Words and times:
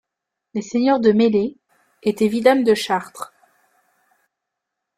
Les 0.55 0.63
seigneurs 0.63 0.99
de 0.99 1.11
Meslay 1.11 1.57
étaient 2.01 2.27
vidames 2.27 2.63
de 2.63 2.73
Chartres. 2.73 3.31